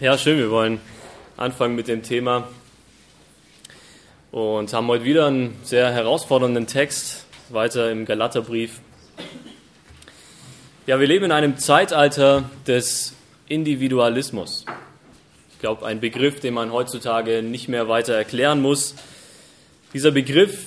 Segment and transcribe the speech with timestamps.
[0.00, 0.80] Ja, schön, wir wollen
[1.36, 2.46] anfangen mit dem Thema
[4.30, 8.78] und haben heute wieder einen sehr herausfordernden Text, weiter im Galaterbrief.
[10.86, 13.14] Ja, wir leben in einem Zeitalter des
[13.48, 14.66] Individualismus.
[15.50, 18.94] Ich glaube, ein Begriff, den man heutzutage nicht mehr weiter erklären muss.
[19.94, 20.66] Dieser Begriff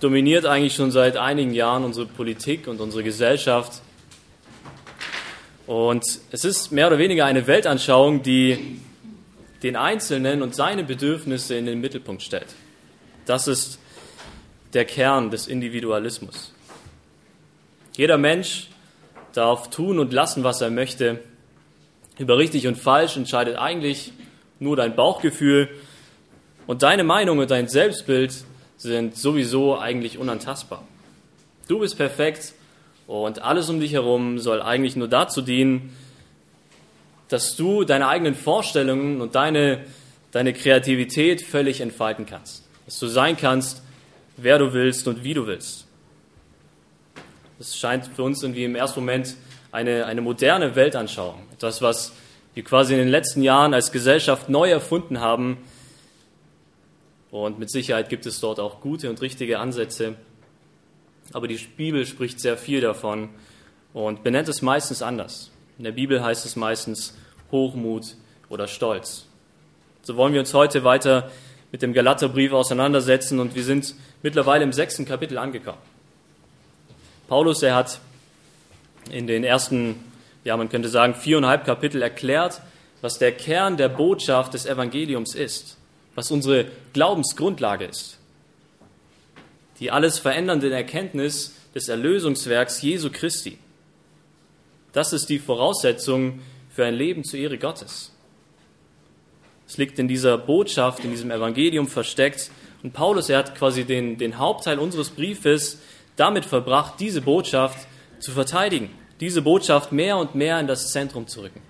[0.00, 3.83] dominiert eigentlich schon seit einigen Jahren unsere Politik und unsere Gesellschaft.
[5.66, 8.80] Und es ist mehr oder weniger eine Weltanschauung, die
[9.62, 12.54] den Einzelnen und seine Bedürfnisse in den Mittelpunkt stellt.
[13.24, 13.78] Das ist
[14.74, 16.52] der Kern des Individualismus.
[17.96, 18.68] Jeder Mensch
[19.32, 21.20] darf tun und lassen, was er möchte.
[22.18, 24.12] Über richtig und falsch entscheidet eigentlich
[24.58, 25.70] nur dein Bauchgefühl.
[26.66, 28.34] Und deine Meinung und dein Selbstbild
[28.76, 30.86] sind sowieso eigentlich unantastbar.
[31.68, 32.52] Du bist perfekt
[33.06, 35.94] und alles um dich herum soll eigentlich nur dazu dienen,
[37.28, 39.84] dass du deine eigenen Vorstellungen und deine,
[40.30, 42.64] deine Kreativität völlig entfalten kannst.
[42.86, 43.82] Dass du sein kannst,
[44.36, 45.86] wer du willst und wie du willst.
[47.58, 49.36] Das scheint für uns irgendwie im ersten Moment
[49.72, 51.42] eine, eine moderne Weltanschauung.
[51.52, 52.12] Etwas, was
[52.54, 55.58] wir quasi in den letzten Jahren als Gesellschaft neu erfunden haben.
[57.30, 60.14] Und mit Sicherheit gibt es dort auch gute und richtige Ansätze
[61.32, 63.30] aber die Bibel spricht sehr viel davon
[63.92, 65.50] und benennt es meistens anders.
[65.78, 67.16] In der Bibel heißt es meistens
[67.50, 68.16] Hochmut
[68.48, 69.26] oder Stolz.
[70.02, 71.30] So wollen wir uns heute weiter
[71.72, 75.78] mit dem Galaterbrief auseinandersetzen und wir sind mittlerweile im sechsten Kapitel angekommen.
[77.26, 78.00] Paulus, er hat
[79.10, 79.96] in den ersten,
[80.44, 82.60] ja man könnte sagen, viereinhalb Kapitel erklärt,
[83.00, 85.78] was der Kern der Botschaft des Evangeliums ist,
[86.14, 88.18] was unsere Glaubensgrundlage ist
[89.84, 93.58] die alles verändernde Erkenntnis des Erlösungswerks Jesu Christi.
[94.92, 96.40] Das ist die Voraussetzung
[96.70, 98.10] für ein Leben zur Ehre Gottes.
[99.68, 102.50] Es liegt in dieser Botschaft, in diesem Evangelium versteckt.
[102.82, 105.82] Und Paulus, er hat quasi den, den Hauptteil unseres Briefes
[106.16, 107.86] damit verbracht, diese Botschaft
[108.20, 108.88] zu verteidigen,
[109.20, 111.60] diese Botschaft mehr und mehr in das Zentrum zu rücken.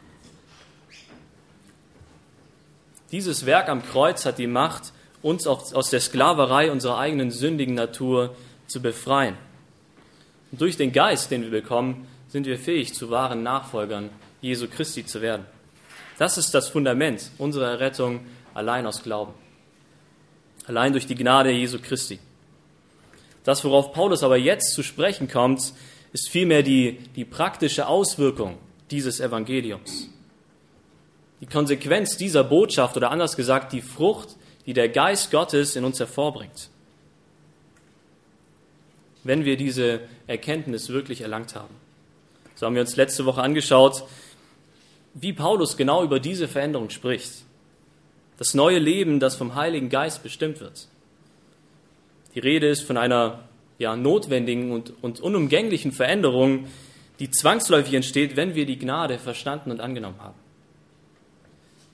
[3.10, 4.92] Dieses Werk am Kreuz hat die Macht,
[5.24, 8.36] uns aus der Sklaverei unserer eigenen sündigen Natur
[8.66, 9.38] zu befreien.
[10.52, 14.10] Und durch den Geist, den wir bekommen, sind wir fähig, zu wahren Nachfolgern
[14.42, 15.46] Jesu Christi zu werden.
[16.18, 18.20] Das ist das Fundament unserer Errettung
[18.52, 19.32] allein aus Glauben.
[20.66, 22.18] Allein durch die Gnade Jesu Christi.
[23.44, 25.72] Das, worauf Paulus aber jetzt zu sprechen kommt,
[26.12, 28.58] ist vielmehr die, die praktische Auswirkung
[28.90, 30.10] dieses Evangeliums.
[31.40, 34.36] Die Konsequenz dieser Botschaft oder anders gesagt die Frucht
[34.66, 36.70] die der Geist Gottes in uns hervorbringt.
[39.22, 41.74] Wenn wir diese Erkenntnis wirklich erlangt haben.
[42.54, 44.04] So haben wir uns letzte Woche angeschaut,
[45.14, 47.44] wie Paulus genau über diese Veränderung spricht.
[48.38, 50.88] Das neue Leben, das vom Heiligen Geist bestimmt wird.
[52.34, 53.44] Die Rede ist von einer
[53.78, 56.66] ja, notwendigen und, und unumgänglichen Veränderung,
[57.20, 60.38] die zwangsläufig entsteht, wenn wir die Gnade verstanden und angenommen haben.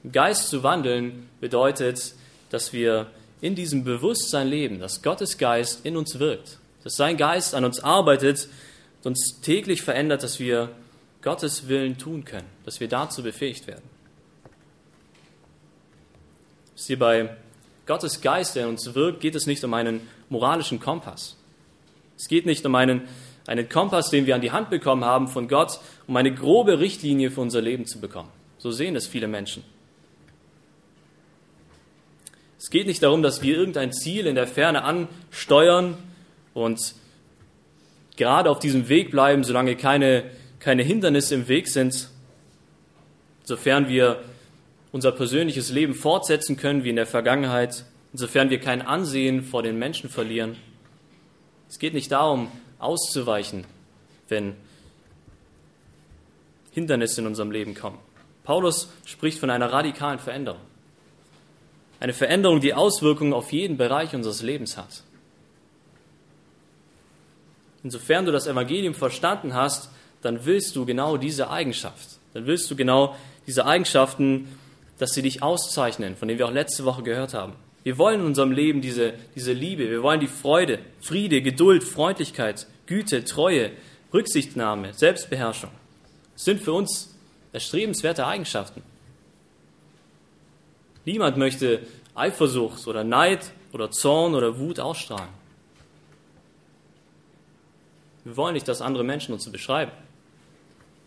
[0.02, 2.14] Im Geist zu wandeln bedeutet,
[2.50, 3.06] dass wir
[3.40, 7.80] in diesem Bewusstsein leben, dass Gottes Geist in uns wirkt, dass sein Geist an uns
[7.80, 8.48] arbeitet
[8.98, 10.70] und uns täglich verändert, dass wir
[11.22, 13.82] Gottes Willen tun können, dass wir dazu befähigt werden.
[16.86, 17.36] Hier bei
[17.86, 21.36] Gottes Geist, der in uns wirkt, geht es nicht um einen moralischen Kompass.
[22.16, 23.02] Es geht nicht um einen,
[23.46, 27.30] einen Kompass, den wir an die Hand bekommen haben von Gott, um eine grobe Richtlinie
[27.30, 28.30] für unser Leben zu bekommen.
[28.58, 29.62] So sehen es viele Menschen.
[32.60, 35.96] Es geht nicht darum, dass wir irgendein Ziel in der Ferne ansteuern
[36.52, 36.94] und
[38.18, 40.24] gerade auf diesem Weg bleiben, solange keine,
[40.58, 42.10] keine Hindernisse im Weg sind,
[43.44, 44.22] sofern wir
[44.92, 49.78] unser persönliches Leben fortsetzen können wie in der Vergangenheit, insofern wir kein Ansehen vor den
[49.78, 50.58] Menschen verlieren.
[51.66, 53.64] Es geht nicht darum, auszuweichen,
[54.28, 54.54] wenn
[56.72, 57.98] Hindernisse in unserem Leben kommen.
[58.44, 60.69] Paulus spricht von einer radikalen Veränderung.
[62.00, 65.02] Eine Veränderung, die Auswirkungen auf jeden Bereich unseres Lebens hat.
[67.84, 69.90] Insofern du das Evangelium verstanden hast,
[70.22, 72.18] dann willst du genau diese Eigenschaft.
[72.34, 73.16] Dann willst du genau
[73.46, 74.48] diese Eigenschaften,
[74.98, 77.54] dass sie dich auszeichnen, von denen wir auch letzte Woche gehört haben.
[77.82, 82.66] Wir wollen in unserem Leben diese, diese Liebe, wir wollen die Freude, Friede, Geduld, Freundlichkeit,
[82.86, 83.72] Güte, Treue,
[84.12, 85.70] Rücksichtnahme, Selbstbeherrschung.
[86.34, 87.16] Das sind für uns
[87.52, 88.82] erstrebenswerte Eigenschaften.
[91.04, 91.80] Niemand möchte
[92.14, 95.40] Eifersucht oder Neid oder Zorn oder Wut ausstrahlen.
[98.24, 99.92] Wir wollen nicht, dass andere Menschen uns beschreiben.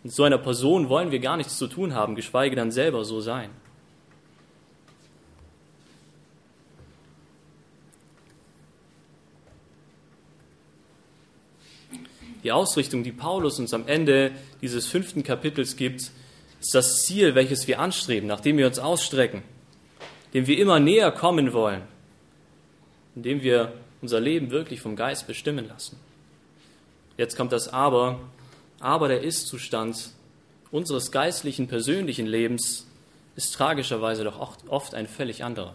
[0.02, 3.22] Mit so einer Person wollen wir gar nichts zu tun haben, geschweige dann selber so
[3.22, 3.50] sein.
[12.44, 14.32] Die Ausrichtung, die Paulus uns am Ende
[14.62, 16.12] dieses fünften Kapitels gibt,
[16.60, 19.44] ist das Ziel, welches wir anstreben, nachdem wir uns ausstrecken
[20.34, 21.82] dem wir immer näher kommen wollen,
[23.16, 25.98] indem wir unser Leben wirklich vom Geist bestimmen lassen.
[27.18, 28.20] Jetzt kommt das Aber,
[28.80, 30.12] aber der Ist-Zustand
[30.72, 32.88] unseres geistlichen, persönlichen Lebens
[33.36, 35.74] ist tragischerweise doch oft ein völlig anderer.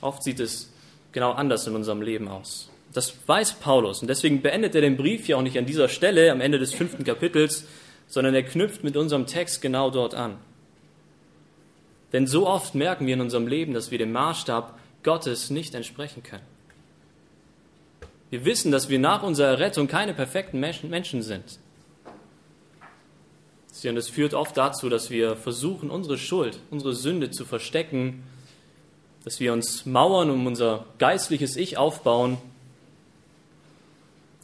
[0.00, 0.72] Oft sieht es
[1.12, 2.70] genau anders in unserem Leben aus.
[2.92, 6.32] Das weiß Paulus und deswegen beendet er den Brief ja auch nicht an dieser Stelle
[6.32, 7.64] am Ende des fünften Kapitels,
[8.08, 10.38] sondern er knüpft mit unserem Text genau dort an.
[12.12, 16.22] Denn so oft merken wir in unserem Leben, dass wir dem Maßstab Gottes nicht entsprechen
[16.22, 16.44] können.
[18.30, 21.58] Wir wissen, dass wir nach unserer Rettung keine perfekten Menschen sind.
[23.82, 28.22] Und es führt oft dazu, dass wir versuchen, unsere Schuld, unsere Sünde zu verstecken,
[29.24, 32.38] dass wir uns Mauern um unser geistliches Ich aufbauen,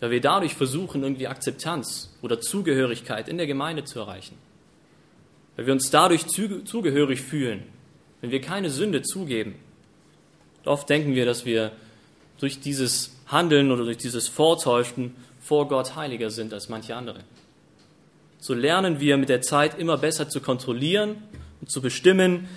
[0.01, 4.37] weil wir dadurch versuchen, irgendwie Akzeptanz oder Zugehörigkeit in der Gemeinde zu erreichen.
[5.57, 7.63] Weil wir uns dadurch zugehörig fühlen,
[8.21, 9.55] wenn wir keine Sünde zugeben.
[10.65, 11.73] Oft denken wir, dass wir
[12.39, 17.21] durch dieses Handeln oder durch dieses Vortäuschen vor Gott heiliger sind als manche andere.
[18.39, 21.17] So lernen wir mit der Zeit immer besser zu kontrollieren
[21.61, 22.49] und zu bestimmen,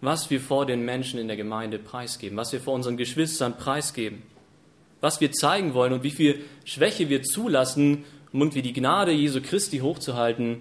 [0.00, 4.22] was wir vor den Menschen in der Gemeinde preisgeben, was wir vor unseren Geschwistern preisgeben,
[5.00, 9.40] was wir zeigen wollen und wie viel Schwäche wir zulassen, um irgendwie die Gnade Jesu
[9.40, 10.60] Christi hochzuhalten,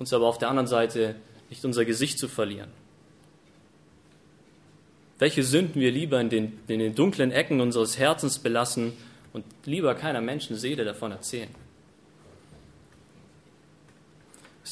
[0.00, 1.14] uns aber auf der anderen Seite
[1.50, 2.70] nicht unser Gesicht zu verlieren.
[5.18, 8.94] Welche Sünden wir lieber in den, in den dunklen Ecken unseres Herzens belassen
[9.34, 11.50] und lieber keiner Menschenseele davon erzählen.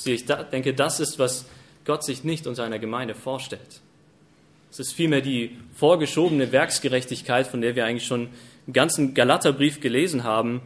[0.05, 1.45] Ich denke, das ist, was
[1.85, 3.83] Gott sich nicht unter einer Gemeinde vorstellt.
[4.71, 8.31] Es ist vielmehr die vorgeschobene Werksgerechtigkeit, von der wir eigentlich schon
[8.67, 10.63] im ganzen Galaterbrief gelesen haben,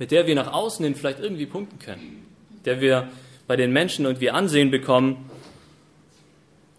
[0.00, 2.26] mit der wir nach außen hin vielleicht irgendwie punkten können,
[2.64, 3.08] der wir
[3.50, 5.28] bei den Menschen irgendwie Ansehen bekommen,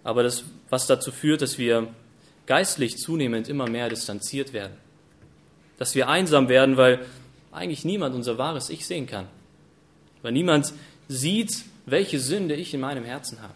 [0.06, 1.90] aber das, was dazu führt, dass wir
[2.46, 4.72] geistlich zunehmend immer mehr distanziert werden,
[5.78, 7.06] dass wir einsam werden, weil
[7.52, 9.28] eigentlich niemand unser wahres Ich sehen kann,
[10.22, 10.72] weil niemand
[11.10, 13.54] sieht, welche Sünde ich in meinem Herzen habe.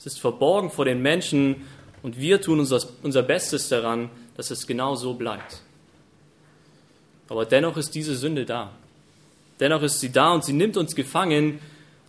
[0.00, 1.68] Es ist verborgen vor den Menschen
[2.02, 5.62] und wir tun unser, unser Bestes daran, dass es genau so bleibt.
[7.28, 8.72] Aber dennoch ist diese Sünde da.
[9.60, 11.60] Dennoch ist sie da und sie nimmt uns gefangen.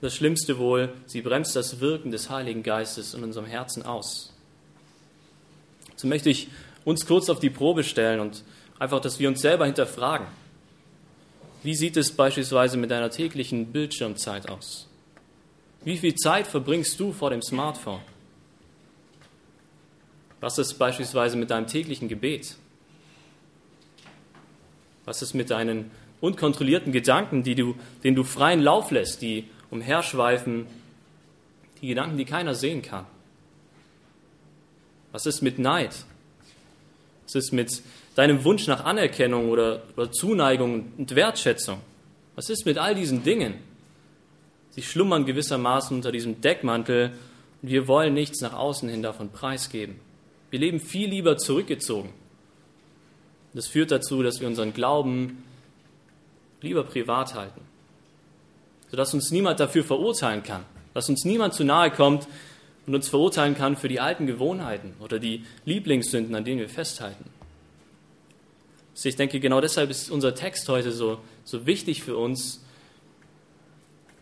[0.01, 4.33] Das Schlimmste wohl, sie bremst das Wirken des Heiligen Geistes in unserem Herzen aus.
[5.95, 6.49] So möchte ich
[6.83, 8.43] uns kurz auf die Probe stellen und
[8.79, 10.27] einfach, dass wir uns selber hinterfragen.
[11.63, 14.89] Wie sieht es beispielsweise mit deiner täglichen Bildschirmzeit aus?
[15.85, 18.01] Wie viel Zeit verbringst du vor dem Smartphone?
[20.41, 22.57] Was ist beispielsweise mit deinem täglichen Gebet?
[25.05, 25.91] Was ist mit deinen
[26.23, 30.67] unkontrollierten Gedanken, die du, denen du freien Lauf lässt, die umherschweifen,
[31.81, 33.05] die Gedanken, die keiner sehen kann?
[35.11, 36.05] Was ist mit Neid?
[37.25, 37.83] Was ist mit
[38.15, 41.81] deinem Wunsch nach Anerkennung oder, oder Zuneigung und Wertschätzung?
[42.35, 43.55] Was ist mit all diesen Dingen?
[44.69, 47.11] Sie schlummern gewissermaßen unter diesem Deckmantel
[47.61, 49.99] und wir wollen nichts nach außen hin davon preisgeben.
[50.51, 52.13] Wir leben viel lieber zurückgezogen.
[53.53, 55.43] Das führt dazu, dass wir unseren Glauben
[56.63, 57.61] lieber privat halten,
[58.89, 62.27] sodass uns niemand dafür verurteilen kann, dass uns niemand zu nahe kommt
[62.87, 67.25] und uns verurteilen kann für die alten Gewohnheiten oder die Lieblingssünden, an denen wir festhalten.
[68.95, 72.63] Also ich denke, genau deshalb ist unser Text heute so, so wichtig für uns,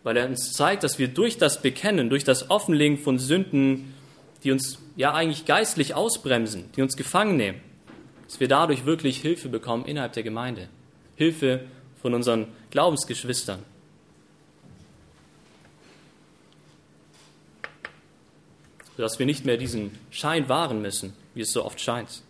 [0.02, 3.94] weil er uns zeigt, dass wir durch das Bekennen, durch das Offenlegen von Sünden,
[4.42, 7.60] die uns ja eigentlich geistlich ausbremsen, die uns gefangen nehmen,
[8.26, 10.68] dass wir dadurch wirklich Hilfe bekommen innerhalb der Gemeinde.
[11.16, 11.60] Hilfe
[12.02, 13.60] von unseren Glaubensgeschwistern.
[18.96, 22.22] Sodass wir nicht mehr diesen Schein wahren müssen, wie es so oft scheint.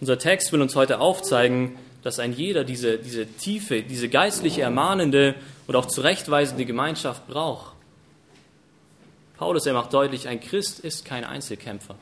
[0.00, 5.34] Unser Text will uns heute aufzeigen, dass ein jeder diese, diese tiefe, diese geistliche, ermahnende
[5.66, 7.74] und auch zurechtweisende Gemeinschaft braucht.
[9.36, 11.96] Paulus, er macht deutlich, ein Christ ist kein Einzelkämpfer.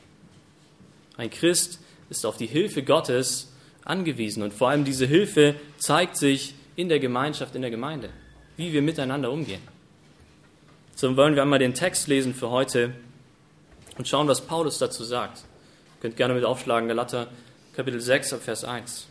[1.17, 3.51] Ein Christ ist auf die Hilfe Gottes
[3.87, 8.09] angewiesen und vor allem diese Hilfe zeigt sich in der Gemeinschaft, in der Gemeinde,
[8.55, 9.61] wie wir miteinander umgehen.
[10.95, 12.91] So wollen wir einmal den Text lesen für heute
[13.97, 15.39] und schauen, was Paulus dazu sagt.
[15.39, 17.27] Ihr könnt gerne mit aufschlagen, Galater
[17.75, 19.07] Kapitel 6, Vers 1.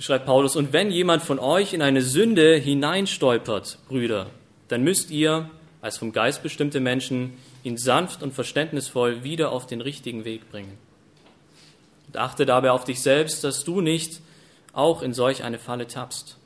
[0.00, 4.30] Schreibt Paulus, und wenn jemand von euch in eine Sünde hineinstolpert, Brüder,
[4.66, 5.48] dann müsst ihr,
[5.82, 10.78] als vom Geist bestimmte Menschen ihn sanft und verständnisvoll wieder auf den richtigen Weg bringen.
[12.06, 14.20] Und achte dabei auf dich selbst, dass du nicht
[14.72, 16.38] auch in solch eine Falle tappst.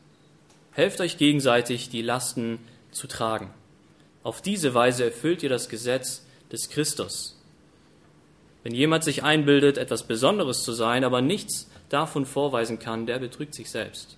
[0.72, 2.58] Helft euch gegenseitig, die Lasten
[2.90, 3.50] zu tragen.
[4.24, 7.38] Auf diese Weise erfüllt ihr das Gesetz des Christus.
[8.64, 13.54] Wenn jemand sich einbildet, etwas Besonderes zu sein, aber nichts davon vorweisen kann, der betrügt
[13.54, 14.16] sich selbst.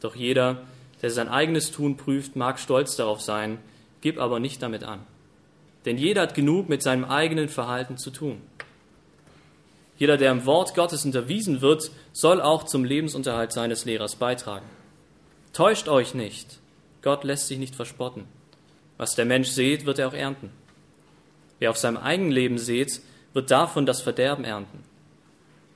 [0.00, 0.62] Doch jeder,
[1.02, 3.58] der sein eigenes Tun prüft, mag stolz darauf sein,
[4.00, 5.00] gib aber nicht damit an.
[5.84, 8.40] Denn jeder hat genug mit seinem eigenen Verhalten zu tun.
[9.98, 14.66] Jeder, der im Wort Gottes unterwiesen wird, soll auch zum Lebensunterhalt seines Lehrers beitragen.
[15.52, 16.58] Täuscht euch nicht,
[17.02, 18.24] Gott lässt sich nicht verspotten.
[18.96, 20.50] Was der Mensch sät, wird er auch ernten.
[21.58, 23.00] Wer auf seinem eigenen Leben sät,
[23.32, 24.84] wird davon das Verderben ernten.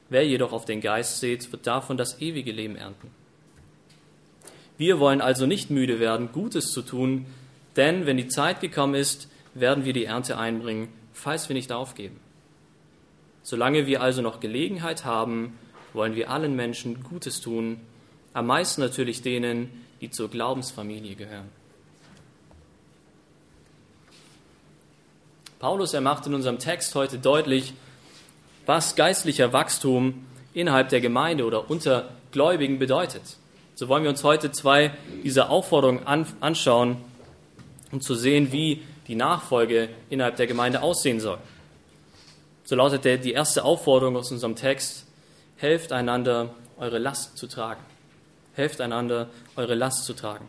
[0.08, 3.10] Wer jedoch auf den Geist sät, wird davon das ewige Leben ernten.
[4.78, 7.26] Wir wollen also nicht müde werden, Gutes zu tun,
[7.76, 12.20] denn wenn die Zeit gekommen ist, werden wir die Ernte einbringen, falls wir nicht aufgeben.
[13.42, 15.58] Solange wir also noch Gelegenheit haben,
[15.92, 17.80] wollen wir allen Menschen Gutes tun,
[18.34, 21.48] am meisten natürlich denen, die zur Glaubensfamilie gehören.
[25.58, 27.72] Paulus, er macht in unserem Text heute deutlich,
[28.66, 33.38] was geistlicher Wachstum innerhalb der Gemeinde oder unter Gläubigen bedeutet.
[33.78, 34.90] So wollen wir uns heute zwei
[35.22, 36.96] dieser Aufforderungen an, anschauen,
[37.92, 41.36] um zu sehen, wie die Nachfolge innerhalb der Gemeinde aussehen soll.
[42.64, 45.04] So lautet der, die erste Aufforderung aus unserem Text,
[45.56, 47.82] helft einander, eure Last zu tragen.
[48.54, 50.48] Helft einander, eure Last zu tragen.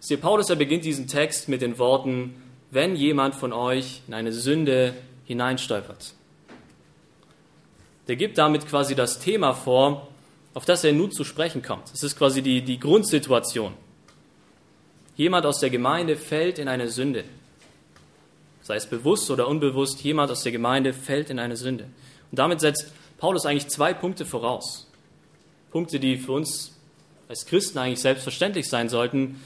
[0.00, 4.32] Siehe, Paulus, er beginnt diesen Text mit den Worten, wenn jemand von euch in eine
[4.32, 4.94] Sünde
[5.26, 6.12] hineinstolpert.
[8.08, 10.09] Der gibt damit quasi das Thema vor,
[10.54, 11.92] auf das er nun zu sprechen kommt.
[11.92, 13.74] Es ist quasi die, die Grundsituation.
[15.16, 17.24] Jemand aus der Gemeinde fällt in eine Sünde.
[18.62, 21.84] Sei es bewusst oder unbewusst, jemand aus der Gemeinde fällt in eine Sünde.
[22.30, 24.88] Und damit setzt Paulus eigentlich zwei Punkte voraus.
[25.70, 26.76] Punkte, die für uns
[27.28, 29.40] als Christen eigentlich selbstverständlich sein sollten,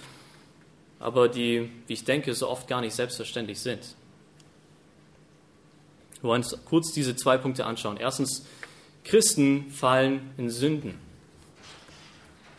[1.01, 3.95] aber die, wie ich denke, so oft gar nicht selbstverständlich sind.
[6.23, 7.99] Wir wollen uns kurz diese zwei Punkte anschauen.
[7.99, 8.47] Erstens,
[9.05, 10.95] Christen fallen in Sünden.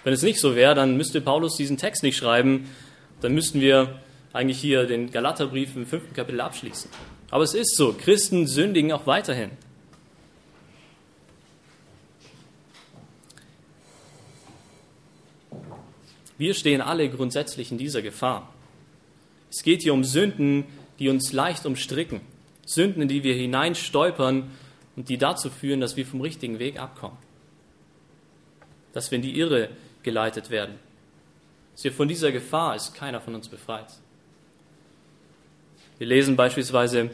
[0.04, 2.70] Wenn es nicht so wäre, dann müsste Paulus diesen Text nicht schreiben,
[3.22, 4.00] dann müssten wir
[4.34, 6.92] eigentlich hier den Galaterbrief im fünften Kapitel abschließen.
[7.32, 9.50] Aber es ist so, Christen sündigen auch weiterhin.
[16.38, 18.54] Wir stehen alle grundsätzlich in dieser Gefahr.
[19.50, 20.66] Es geht hier um Sünden,
[21.00, 22.20] die uns leicht umstricken,
[22.66, 24.52] Sünden, in die wir hineinstolpern
[24.96, 27.18] und die dazu führen, dass wir vom richtigen Weg abkommen,
[28.94, 29.70] dass wir in die Irre
[30.04, 30.80] geleitet werden.
[31.82, 33.88] Wir von dieser Gefahr ist keiner von uns befreit.
[35.98, 37.12] Wir lesen beispielsweise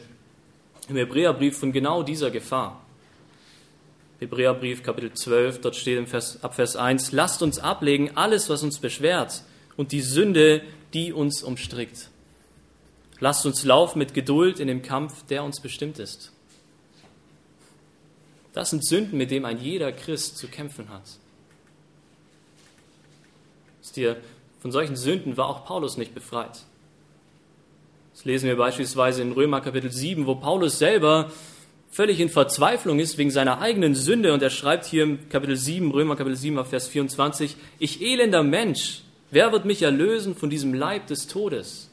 [0.88, 2.80] im Hebräerbrief von genau dieser Gefahr.
[4.20, 8.62] Hebräerbrief Kapitel 12, dort steht im Vers, ab Vers 1, lasst uns ablegen alles, was
[8.62, 9.42] uns beschwert
[9.76, 10.62] und die Sünde,
[10.94, 12.08] die uns umstrickt.
[13.18, 16.32] Lasst uns laufen mit Geduld in dem Kampf, der uns bestimmt ist.
[18.52, 21.02] Das sind Sünden, mit denen ein jeder Christ zu kämpfen hat.
[24.60, 26.62] Von solchen Sünden war auch Paulus nicht befreit.
[28.14, 31.32] Das lesen wir beispielsweise in Römer Kapitel 7, wo Paulus selber
[31.90, 35.90] völlig in Verzweiflung ist wegen seiner eigenen Sünde und er schreibt hier im Kapitel 7,
[35.90, 41.06] Römer Kapitel 7, Vers 24, ich elender Mensch, wer wird mich erlösen von diesem Leib
[41.08, 41.90] des Todes?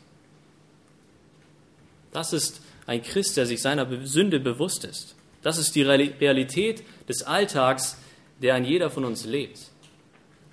[2.13, 5.15] Das ist ein Christ, der sich seiner Sünde bewusst ist.
[5.41, 7.97] Das ist die Realität des Alltags,
[8.41, 9.59] der ein jeder von uns lebt.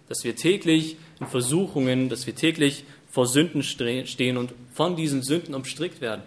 [0.08, 5.54] Dass wir täglich in Versuchungen, dass wir täglich vor Sünden stehen und von diesen Sünden
[5.54, 6.22] umstrickt werden.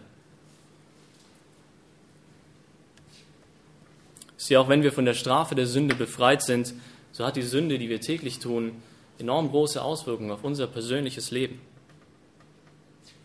[4.36, 6.74] Sie auch wenn wir von der Strafe der Sünde befreit sind,
[7.12, 8.82] so hat die Sünde, die wir täglich tun,
[9.20, 11.60] enorm große Auswirkungen auf unser persönliches Leben.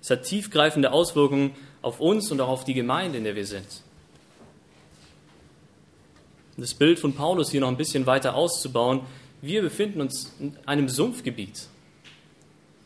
[0.02, 3.83] Es hat tiefgreifende Auswirkungen auf uns und auch auf die Gemeinde, in der wir sind
[6.62, 9.02] das Bild von Paulus hier noch ein bisschen weiter auszubauen,
[9.42, 11.66] wir befinden uns in einem Sumpfgebiet.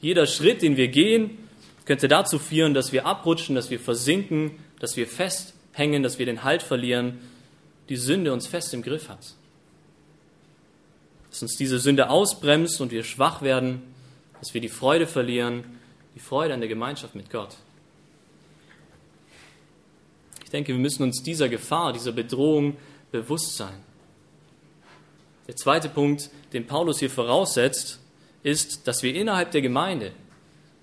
[0.01, 1.39] Jeder Schritt, den wir gehen,
[1.85, 6.45] könnte dazu führen, dass wir abrutschen, dass wir versinken, dass wir festhängen, dass wir den
[6.45, 7.19] Halt verlieren,
[7.89, 9.35] die Sünde uns fest im Griff hat.
[11.31, 13.83] Dass uns diese Sünde ausbremst und wir schwach werden,
[14.41, 15.65] dass wir die Freude verlieren,
[16.15, 17.57] die Freude an der Gemeinschaft mit Gott.
[20.45, 22.77] Ich denke, wir müssen uns dieser Gefahr, dieser Bedrohung
[23.11, 23.75] Bewusstsein.
[25.47, 28.01] Der zweite Punkt, den Paulus hier voraussetzt,
[28.43, 30.13] ist, dass wir innerhalb der Gemeinde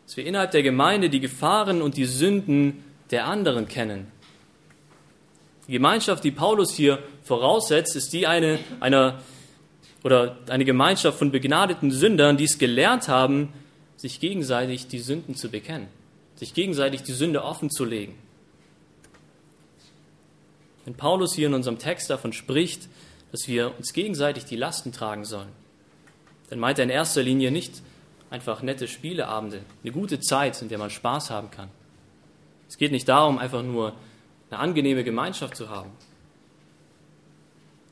[0.06, 4.12] Dass wir innerhalb der Gemeinde die Gefahren und die Sünden der anderen kennen.
[5.68, 9.22] Die Gemeinschaft, die Paulus hier voraussetzt, ist die eine, einer,
[10.04, 13.52] oder eine Gemeinschaft von begnadeten Sündern, die es gelernt haben,
[13.98, 15.88] sich gegenseitig die Sünden zu bekennen,
[16.36, 18.16] sich gegenseitig die Sünde offen zu legen.
[20.86, 22.88] Wenn Paulus hier in unserem Text davon spricht,
[23.32, 25.52] dass wir uns gegenseitig die Lasten tragen sollen,
[26.50, 27.82] dann meint er in erster Linie nicht
[28.30, 31.70] einfach nette Spieleabende, eine gute Zeit, in der man Spaß haben kann.
[32.70, 33.94] Es geht nicht darum, einfach nur
[34.50, 35.92] eine angenehme Gemeinschaft zu haben.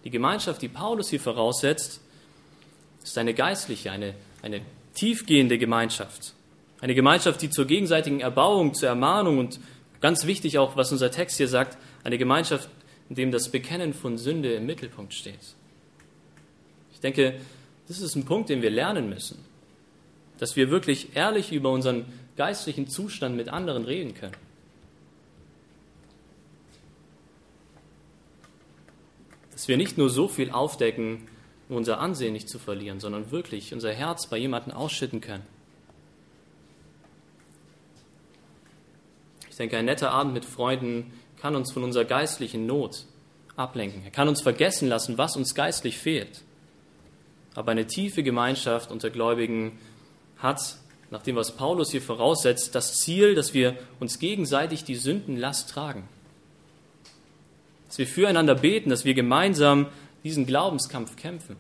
[0.03, 2.01] Die Gemeinschaft, die Paulus hier voraussetzt,
[3.01, 4.62] ist eine geistliche, eine, eine
[4.93, 6.33] tiefgehende Gemeinschaft.
[6.81, 9.59] Eine Gemeinschaft, die zur gegenseitigen Erbauung, zur Ermahnung und
[10.01, 12.69] ganz wichtig auch, was unser Text hier sagt, eine Gemeinschaft,
[13.10, 15.55] in dem das Bekennen von Sünde im Mittelpunkt steht.
[16.93, 17.39] Ich denke,
[17.88, 19.43] das ist ein Punkt, den wir lernen müssen,
[20.38, 22.05] dass wir wirklich ehrlich über unseren
[22.38, 24.36] geistlichen Zustand mit anderen reden können.
[29.51, 31.27] Dass wir nicht nur so viel aufdecken,
[31.69, 35.43] um unser Ansehen nicht zu verlieren, sondern wirklich unser Herz bei jemandem ausschütten können.
[39.50, 43.03] Ich denke, ein netter Abend mit Freunden kann uns von unserer geistlichen Not
[43.57, 44.01] ablenken.
[44.05, 46.41] Er kann uns vergessen lassen, was uns geistlich fehlt.
[47.53, 49.77] Aber eine tiefe Gemeinschaft unter Gläubigen
[50.38, 50.77] hat,
[51.12, 56.07] nach dem, was Paulus hier voraussetzt, das Ziel, dass wir uns gegenseitig die Sündenlast tragen.
[57.88, 59.88] Dass wir füreinander beten, dass wir gemeinsam
[60.23, 61.57] diesen Glaubenskampf kämpfen.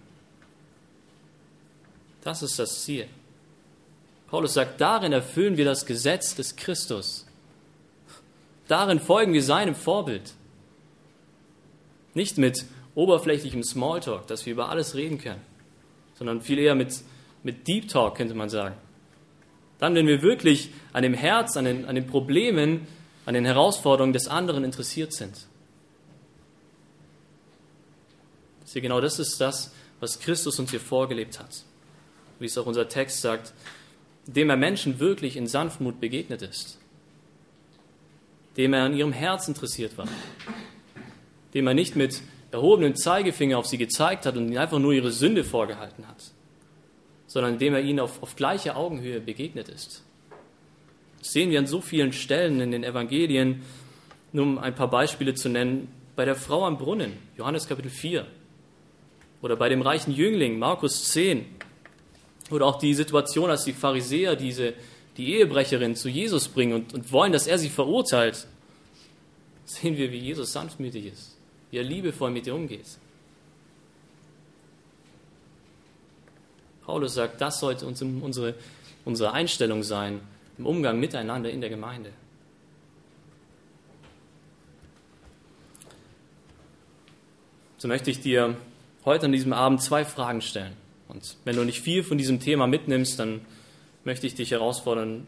[2.21, 3.09] Das ist das Ziel.
[4.27, 7.25] Paulus sagt, darin erfüllen wir das Gesetz des Christus.
[8.67, 10.33] Darin folgen wir seinem Vorbild.
[12.13, 12.65] Nicht mit
[12.95, 15.41] oberflächlichem Smalltalk, dass wir über alles reden können,
[16.15, 17.01] sondern viel eher mit,
[17.43, 18.75] mit Deep Talk, könnte man sagen.
[19.79, 22.87] Dann, wenn wir wirklich an dem Herz, an den, an den Problemen,
[23.25, 25.47] an den Herausforderungen des anderen interessiert sind.
[28.65, 31.63] Sieh, genau das ist das, was Christus uns hier vorgelebt hat.
[32.39, 33.53] Wie es auch unser Text sagt,
[34.25, 36.79] dem er Menschen wirklich in Sanftmut begegnet ist
[38.57, 40.07] dem er an ihrem Herz interessiert war,
[41.53, 45.11] dem er nicht mit erhobenem Zeigefinger auf sie gezeigt hat und ihnen einfach nur ihre
[45.11, 46.31] Sünde vorgehalten hat,
[47.25, 50.03] sondern dem er ihnen auf, auf gleicher Augenhöhe begegnet ist.
[51.19, 53.63] Das sehen wir an so vielen Stellen in den Evangelien,
[54.33, 58.27] nur um ein paar Beispiele zu nennen, bei der Frau am Brunnen, Johannes Kapitel 4,
[59.41, 61.45] oder bei dem reichen Jüngling, Markus 10,
[62.51, 64.73] oder auch die Situation, als die Pharisäer diese
[65.17, 68.47] die Ehebrecherin zu Jesus bringen und, und wollen, dass er sie verurteilt,
[69.65, 71.37] sehen wir, wie Jesus sanftmütig ist,
[71.71, 72.85] wie er liebevoll mit ihr umgeht.
[76.85, 78.55] Paulus sagt, das sollte uns unsere,
[79.05, 80.19] unsere Einstellung sein
[80.57, 82.11] im Umgang miteinander in der Gemeinde.
[87.77, 88.55] So möchte ich dir
[89.05, 90.73] heute an diesem Abend zwei Fragen stellen.
[91.07, 93.41] Und wenn du nicht viel von diesem Thema mitnimmst, dann
[94.05, 95.25] möchte ich dich herausfordern,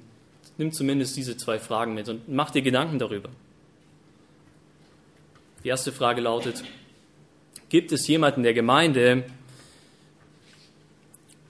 [0.57, 3.29] nimm zumindest diese zwei Fragen mit und mach dir Gedanken darüber.
[5.63, 6.63] Die erste Frage lautet,
[7.69, 9.23] gibt es jemanden der Gemeinde,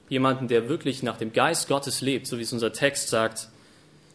[0.10, 3.50] jemanden, der wirklich nach dem Geist Gottes lebt, so wie es unser Text sagt,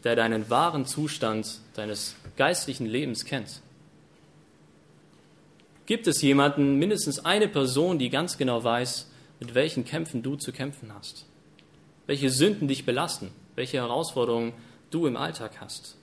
[0.04, 3.60] der deinen wahren Zustand deines geistlichen Lebens kennt?
[5.86, 10.52] Gibt es jemanden, mindestens eine Person, die ganz genau weiß, mit welchen Kämpfen du zu
[10.52, 11.26] kämpfen hast?
[12.10, 14.52] Welche Sünden dich belasten, welche Herausforderungen
[14.90, 15.96] du im Alltag hast.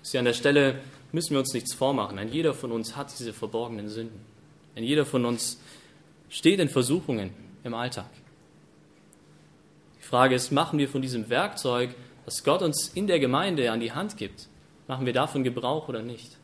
[0.00, 0.78] Sie an der Stelle
[1.10, 2.20] müssen wir uns nichts vormachen.
[2.20, 4.20] Ein jeder von uns hat diese verborgenen Sünden.
[4.76, 5.58] Ein jeder von uns
[6.28, 7.32] steht in Versuchungen
[7.64, 8.10] im Alltag.
[9.98, 13.80] Die Frage ist, machen wir von diesem Werkzeug, das Gott uns in der Gemeinde an
[13.80, 14.46] die Hand gibt,
[14.86, 16.39] machen wir davon Gebrauch oder nicht?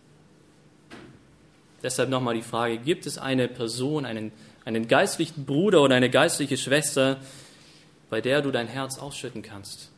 [1.87, 4.33] Deshalb nochmal die Frage, gibt es eine Person, einen,
[4.65, 7.21] einen geistlichen Bruder oder eine geistliche Schwester,
[8.11, 9.93] bei der du dein Herz ausschütten kannst?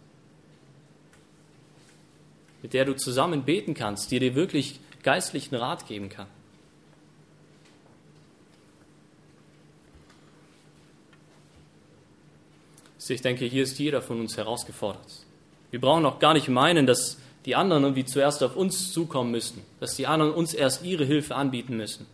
[2.61, 6.27] Mit der du zusammen beten kannst, die dir wirklich geistlichen Rat geben kann?
[13.09, 15.25] Ich denke, hier ist jeder von uns herausgefordert.
[15.71, 17.17] Wir brauchen auch gar nicht meinen, dass
[17.49, 21.35] die anderen irgendwie zuerst auf uns zukommen müssten, dass die anderen uns erst ihre Hilfe
[21.35, 22.05] anbieten müssen.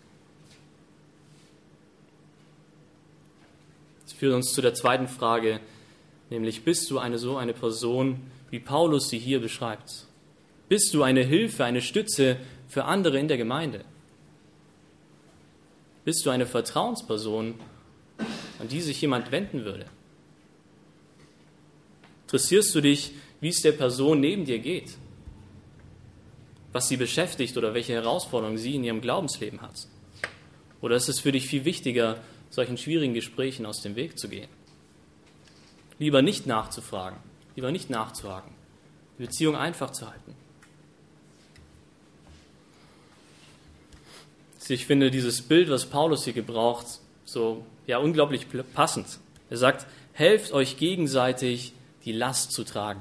[4.05, 5.59] Das führt uns zu der zweiten Frage,
[6.31, 8.20] nämlich bist du eine so eine Person,
[8.51, 10.07] wie Paulus sie hier beschreibt?
[10.68, 12.37] Bist du eine Hilfe, eine Stütze
[12.68, 13.85] für andere in der Gemeinde?
[16.05, 17.57] Bist du eine Vertrauensperson,
[18.61, 19.87] an die sich jemand wenden würde?
[22.23, 24.97] Interessierst du dich, wie es der Person neben dir geht?
[26.74, 29.87] Was sie beschäftigt oder welche Herausforderungen sie in ihrem Glaubensleben hat?
[30.80, 32.18] Oder ist es für dich viel wichtiger,
[32.50, 34.48] solchen schwierigen Gesprächen aus dem Weg zu gehen?
[36.00, 37.16] Lieber nicht nachzufragen,
[37.54, 38.50] lieber nicht nachzuhaken,
[39.16, 40.34] die Beziehung einfach zu halten.
[44.66, 46.87] Ich finde dieses Bild, was Paulus hier gebraucht,
[47.24, 49.20] so ja unglaublich passend.
[49.48, 51.72] Er sagt, helft euch gegenseitig,
[52.04, 53.00] die Last zu tragen.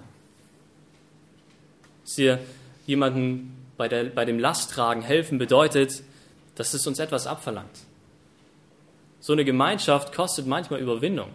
[2.03, 2.39] Dass ihr
[2.85, 6.03] jemanden bei, der, bei dem Lasttragen helfen bedeutet,
[6.55, 7.81] dass es uns etwas abverlangt.
[9.19, 11.27] So eine Gemeinschaft kostet manchmal Überwindung.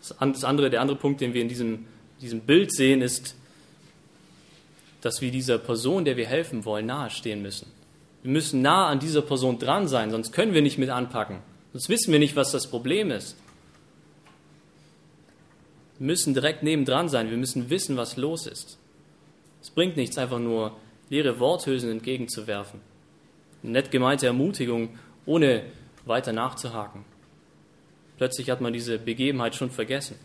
[0.00, 1.84] Das andere, der andere Punkt, den wir in diesem,
[2.22, 3.34] diesem Bild sehen, ist,
[5.02, 7.70] dass wir dieser Person, der wir helfen wollen, nahestehen müssen.
[8.22, 11.40] Wir müssen nah an dieser Person dran sein, sonst können wir nicht mit anpacken.
[11.74, 13.36] Sonst wissen wir nicht, was das Problem ist.
[15.98, 17.30] Müssen direkt nebendran sein.
[17.30, 18.78] Wir müssen wissen, was los ist.
[19.60, 20.76] Es bringt nichts, einfach nur
[21.10, 22.80] leere Worthülsen entgegenzuwerfen.
[23.62, 25.64] Eine nett gemeinte Ermutigung, ohne
[26.04, 27.04] weiter nachzuhaken.
[28.16, 30.16] Plötzlich hat man diese Begebenheit schon vergessen.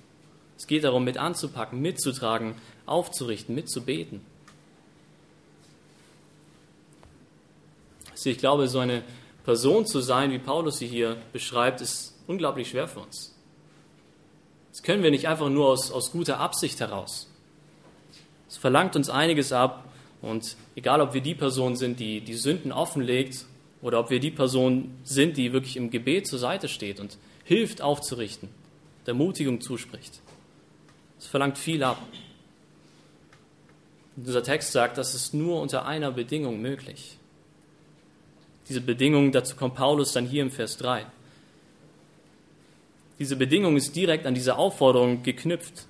[0.57, 2.55] Es geht darum, mit anzupacken, mitzutragen,
[2.85, 4.21] aufzurichten, mitzubeten.
[8.25, 9.03] Ich glaube, so eine
[9.43, 13.32] Person zu sein, wie Paulus sie hier beschreibt, ist unglaublich schwer für uns.
[14.73, 17.29] Das können wir nicht einfach nur aus, aus guter Absicht heraus.
[18.49, 19.87] Es verlangt uns einiges ab
[20.23, 23.45] und egal, ob wir die Person sind, die die Sünden offenlegt
[23.83, 27.83] oder ob wir die Person sind, die wirklich im Gebet zur Seite steht und hilft
[27.83, 28.49] aufzurichten,
[29.05, 30.21] der Ermutigung zuspricht.
[31.19, 32.01] Es verlangt viel ab.
[34.15, 37.19] Und dieser Text sagt, das ist nur unter einer Bedingung möglich.
[38.69, 41.05] Diese Bedingung, dazu kommt Paulus dann hier im Vers 3.
[43.23, 45.85] Diese Bedingung ist direkt an diese Aufforderung geknüpft.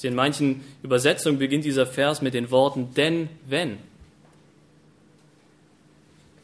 [0.00, 3.78] In manchen Übersetzungen beginnt dieser Vers mit den Worten denn wenn.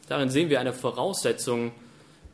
[0.09, 1.71] Darin sehen wir eine Voraussetzung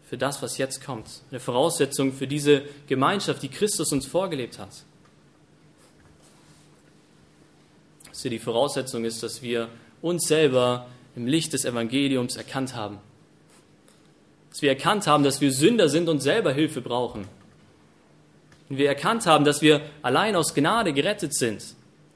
[0.10, 1.22] für das, was jetzt kommt.
[1.30, 4.72] Eine Voraussetzung für diese Gemeinschaft, die Christus uns vorgelebt hat.
[8.24, 9.70] Die Voraussetzung ist, dass wir
[10.02, 12.98] uns selber im Licht des Evangeliums erkannt haben.
[14.50, 17.28] Dass wir erkannt haben, dass wir Sünder sind und selber Hilfe brauchen.
[18.70, 21.64] Wenn wir erkannt haben, dass wir allein aus Gnade gerettet sind,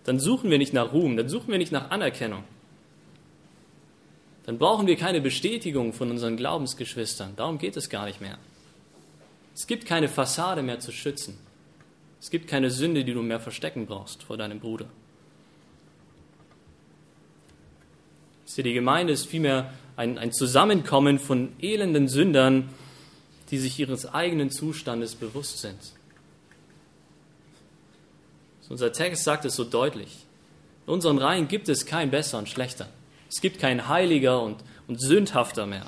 [0.03, 2.43] dann suchen wir nicht nach Ruhm, dann suchen wir nicht nach Anerkennung.
[4.45, 7.35] Dann brauchen wir keine Bestätigung von unseren Glaubensgeschwistern.
[7.35, 8.39] Darum geht es gar nicht mehr.
[9.53, 11.37] Es gibt keine Fassade mehr zu schützen.
[12.19, 14.87] Es gibt keine Sünde, die du mehr verstecken brauchst vor deinem Bruder.
[18.57, 22.69] Die Gemeinde ist vielmehr ein, ein Zusammenkommen von elenden Sündern,
[23.51, 25.77] die sich ihres eigenen Zustandes bewusst sind.
[28.69, 30.15] Unser Text sagt es so deutlich.
[30.85, 32.87] In unseren Reihen gibt es kein besser und schlechter.
[33.27, 35.87] Es gibt kein heiliger und, und sündhafter mehr.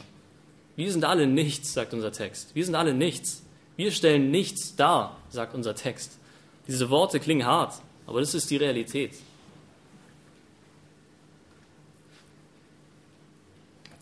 [0.76, 2.56] Wir sind alle nichts, sagt unser Text.
[2.56, 3.44] Wir sind alle nichts.
[3.78, 6.18] Wir stellen nichts dar, sagt unser Text.
[6.68, 7.76] Diese Worte klingen hart,
[8.08, 9.14] aber das ist die Realität.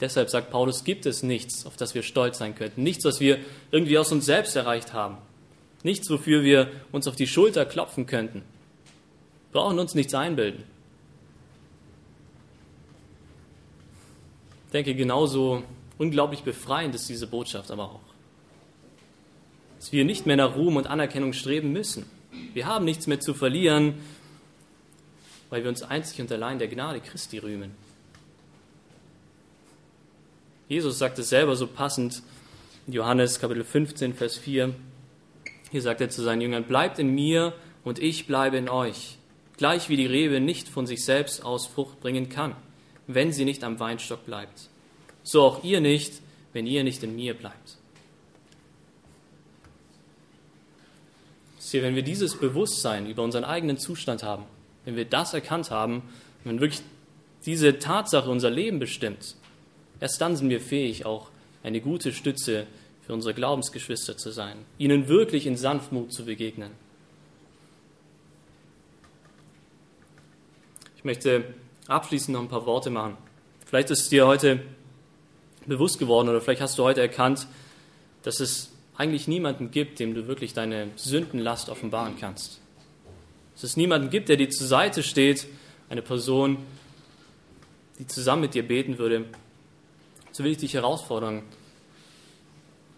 [0.01, 2.83] Deshalb sagt Paulus, gibt es nichts, auf das wir stolz sein könnten.
[2.83, 3.39] Nichts, was wir
[3.71, 5.17] irgendwie aus uns selbst erreicht haben.
[5.83, 8.43] Nichts, wofür wir uns auf die Schulter klopfen könnten
[9.51, 10.63] brauchen uns nichts einbilden.
[14.67, 15.63] Ich denke, genauso
[15.97, 18.01] unglaublich befreiend ist diese Botschaft aber auch.
[19.79, 22.05] Dass wir nicht mehr nach Ruhm und Anerkennung streben müssen.
[22.53, 23.95] Wir haben nichts mehr zu verlieren,
[25.49, 27.71] weil wir uns einzig und allein der Gnade Christi rühmen.
[30.67, 32.21] Jesus sagt es selber so passend
[32.85, 34.75] in Johannes Kapitel 15, Vers 4.
[35.71, 39.18] Hier sagt er zu seinen Jüngern, bleibt in mir und ich bleibe in euch
[39.59, 42.55] gleich wie die Rebe nicht von sich selbst aus Frucht bringen kann,
[43.07, 44.69] wenn sie nicht am Weinstock bleibt.
[45.21, 46.13] So auch ihr nicht,
[46.53, 47.77] wenn ihr nicht in mir bleibt.
[51.71, 54.45] Wenn wir dieses Bewusstsein über unseren eigenen Zustand haben,
[54.85, 56.01] wenn wir das erkannt haben,
[56.45, 56.81] wenn wirklich
[57.45, 59.35] diese Tatsache unser Leben bestimmt,
[59.99, 61.29] erst dann sind wir fähig, auch
[61.63, 62.65] eine gute Stütze
[63.05, 66.71] für unsere Glaubensgeschwister zu sein, ihnen wirklich in Sanftmut zu begegnen.
[70.99, 71.45] Ich möchte
[71.87, 73.15] abschließend noch ein paar Worte machen.
[73.65, 74.59] Vielleicht ist es dir heute
[75.65, 77.47] bewusst geworden oder vielleicht hast du heute erkannt,
[78.23, 82.59] dass es eigentlich niemanden gibt, dem du wirklich deine Sündenlast offenbaren kannst.
[83.53, 85.47] Dass es niemanden gibt, der dir zur Seite steht,
[85.87, 86.57] eine Person,
[87.97, 89.23] die zusammen mit dir beten würde.
[90.33, 91.43] So will ich dich herausfordern,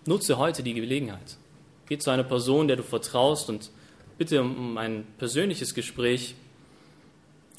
[0.08, 1.38] nutze heute die Gelegenheit.
[1.88, 3.70] Geh zu einer Person, der du vertraust und
[4.18, 6.34] bitte um ein persönliches Gespräch.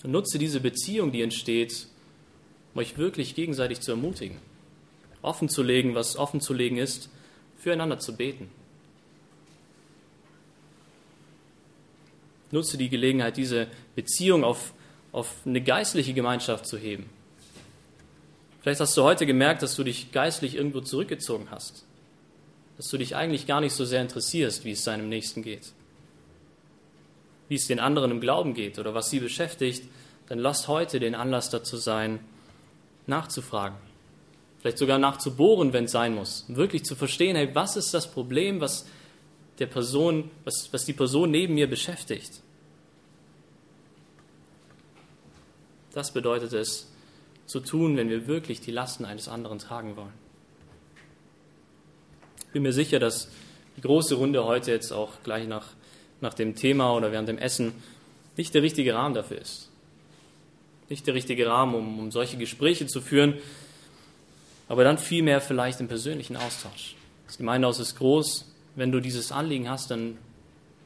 [0.08, 1.86] Nutze diese Beziehung, die entsteht,
[2.74, 4.38] um euch wirklich gegenseitig zu ermutigen,
[5.22, 7.08] offen zu legen, was offen zu legen ist,
[7.58, 8.50] füreinander zu beten.
[12.50, 14.74] Nutze die Gelegenheit, diese Beziehung auf,
[15.12, 17.08] auf eine geistliche Gemeinschaft zu heben.
[18.60, 21.84] Vielleicht hast du heute gemerkt, dass du dich geistlich irgendwo zurückgezogen hast.
[22.76, 25.72] Dass du dich eigentlich gar nicht so sehr interessierst, wie es deinem Nächsten geht.
[27.52, 29.82] Wie es den anderen im Glauben geht oder was sie beschäftigt,
[30.26, 32.18] dann lasst heute den Anlass dazu sein,
[33.06, 33.76] nachzufragen.
[34.58, 36.46] Vielleicht sogar nachzubohren, wenn es sein muss.
[36.48, 38.86] Um wirklich zu verstehen, hey, was ist das Problem, was
[39.58, 42.40] der Person, was, was die Person neben mir beschäftigt.
[45.92, 46.90] Das bedeutet es,
[47.44, 50.14] zu tun, wenn wir wirklich die Lasten eines anderen tragen wollen.
[52.46, 53.28] Ich bin mir sicher, dass
[53.76, 55.66] die große Runde heute jetzt auch gleich nach,
[56.22, 57.72] nach dem Thema oder während dem Essen
[58.37, 59.68] nicht der richtige Rahmen dafür ist.
[60.88, 63.35] Nicht der richtige Rahmen, um, um solche Gespräche zu führen,
[64.68, 66.94] aber dann vielmehr vielleicht im persönlichen Austausch.
[67.26, 70.16] Das Gemeindehaus ist groß, wenn du dieses Anliegen hast, dann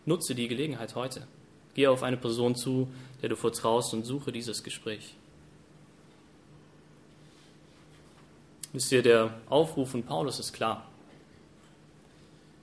[0.05, 1.27] nutze die Gelegenheit heute.
[1.75, 2.89] Geh auf eine Person zu,
[3.23, 5.15] der du vertraust und suche dieses Gespräch.
[8.73, 10.87] Wisst ihr, der Aufruf von Paulus ist klar.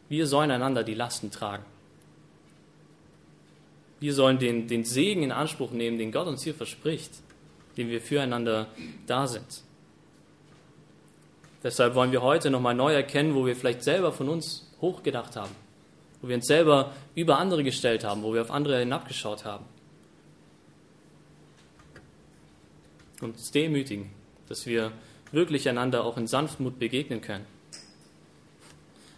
[0.09, 1.65] Wir sollen einander die Lasten tragen.
[4.03, 7.09] Wir sollen den, den Segen in Anspruch nehmen, den Gott uns hier verspricht,
[7.77, 8.67] den wir füreinander
[9.07, 9.61] da sind.
[11.63, 15.55] Deshalb wollen wir heute nochmal neu erkennen, wo wir vielleicht selber von uns hochgedacht haben,
[16.21, 19.63] wo wir uns selber über andere gestellt haben, wo wir auf andere hinabgeschaut haben.
[23.21, 24.09] Und uns demütigen,
[24.49, 24.91] dass wir
[25.31, 27.45] wirklich einander auch in Sanftmut begegnen können.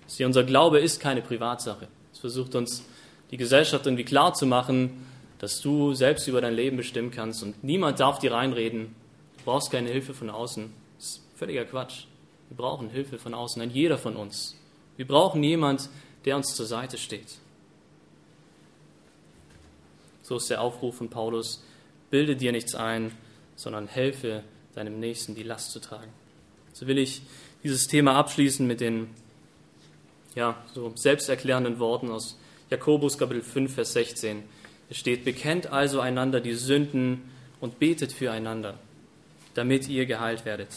[0.06, 1.88] Sie, unser Glaube ist keine Privatsache.
[2.14, 2.84] Es versucht uns
[3.32, 5.06] die Gesellschaft irgendwie klar zu machen,
[5.40, 8.96] dass du selbst über dein Leben bestimmen kannst und niemand darf dir reinreden.
[9.38, 10.72] Du brauchst keine Hilfe von außen.
[10.98, 12.06] Das ist völliger Quatsch.
[12.50, 14.56] Wir brauchen Hilfe von außen, ein jeder von uns.
[14.98, 15.90] Wir brauchen jemand,
[16.26, 17.38] der uns zur Seite steht.
[20.22, 21.64] So ist der Aufruf von Paulus,
[22.10, 23.12] bilde dir nichts ein,
[23.56, 26.12] sondern helfe deinem Nächsten die Last zu tragen.
[26.74, 27.22] So will ich
[27.64, 29.10] dieses Thema abschließen mit den
[30.34, 32.38] ja, so selbsterklärenden Worten aus
[32.70, 34.44] Jakobus Kapitel 5, Vers 16.
[34.90, 38.80] Es steht, bekennt also einander die Sünden und betet füreinander,
[39.54, 40.70] damit ihr geheilt werdet.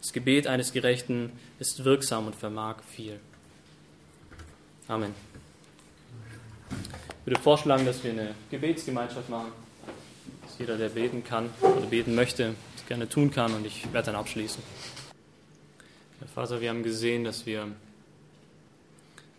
[0.00, 3.20] Das Gebet eines Gerechten ist wirksam und vermag viel.
[4.88, 5.14] Amen.
[6.70, 9.52] Ich würde vorschlagen, dass wir eine Gebetsgemeinschaft machen,
[10.42, 14.06] dass jeder, der beten kann oder beten möchte, das gerne tun kann und ich werde
[14.06, 14.62] dann abschließen.
[16.18, 17.68] Herr Vater, wir haben gesehen, dass wir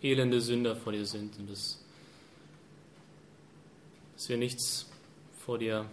[0.01, 1.83] elende Sünder vor dir sind und dass,
[4.15, 4.89] dass wir nichts
[5.39, 5.85] vor dir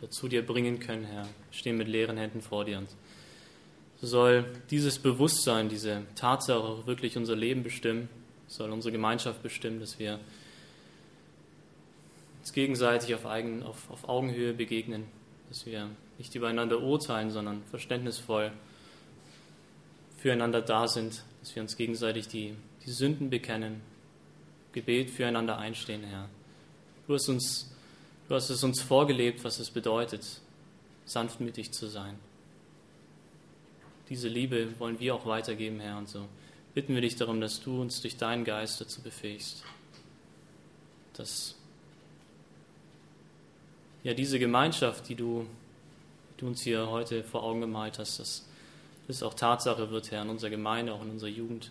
[0.00, 1.24] oder zu dir bringen können, Herr.
[1.24, 2.88] Wir stehen mit leeren Händen vor dir und
[4.00, 8.08] so soll dieses Bewusstsein, diese Tatsache auch wirklich unser Leben bestimmen,
[8.46, 10.20] soll unsere Gemeinschaft bestimmen, dass wir
[12.38, 15.06] uns gegenseitig auf, Eigen, auf, auf Augenhöhe begegnen,
[15.48, 18.52] dass wir nicht übereinander urteilen, sondern verständnisvoll
[20.16, 22.54] füreinander da sind, dass wir uns gegenseitig die,
[22.88, 23.80] die Sünden bekennen,
[24.72, 26.28] Gebet füreinander einstehen, Herr.
[27.06, 27.70] Du hast, uns,
[28.28, 30.40] du hast es uns vorgelebt, was es bedeutet,
[31.04, 32.18] sanftmütig zu sein
[34.08, 35.98] diese Liebe wollen wir auch weitergeben, Herr.
[35.98, 36.26] Und so
[36.74, 39.64] bitten wir dich darum, dass du uns durch deinen Geist dazu befähigst,
[41.14, 41.54] dass
[44.02, 45.46] ja diese Gemeinschaft, die du,
[46.34, 48.44] die du uns hier heute vor Augen gemalt hast, dass
[49.06, 51.70] das auch Tatsache wird, Herr, in unserer Gemeinde, auch in unserer Jugend,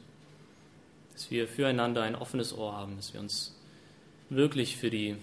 [1.17, 3.55] dass wir füreinander ein offenes Ohr haben, dass wir uns
[4.29, 5.15] wirklich für die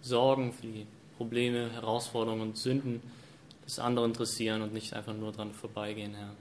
[0.00, 0.84] Sorgen, für die
[1.16, 3.00] Probleme, Herausforderungen und Sünden
[3.62, 6.34] das andere interessieren und nicht einfach nur dran vorbeigehen, Herr.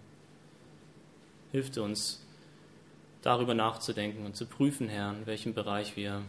[1.52, 2.26] Hilf uns,
[3.22, 6.24] darüber nachzudenken und zu prüfen, Herr, in welchem Bereich wir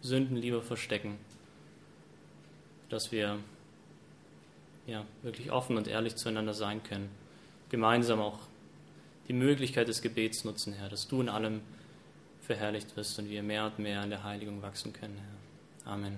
[0.00, 1.18] Sünden lieber verstecken,
[2.88, 3.38] dass wir
[4.88, 7.10] ja, wirklich offen und ehrlich zueinander sein können,
[7.68, 8.40] gemeinsam auch
[9.28, 11.60] die Möglichkeit des Gebets nutzen, Herr, dass du in allem
[12.40, 15.18] verherrlicht wirst und wir mehr und mehr in der Heiligung wachsen können,
[15.84, 15.92] Herr.
[15.92, 16.16] Amen.